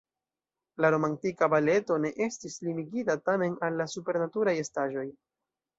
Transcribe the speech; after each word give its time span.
La 0.85 0.89
romantika 0.95 1.49
baleto 1.55 1.99
ne 2.07 2.11
estis 2.29 2.57
limigita, 2.69 3.19
tamen, 3.29 3.61
al 3.69 3.81
la 3.83 3.91
supernaturaj 3.97 4.61
estaĵoj. 4.67 5.11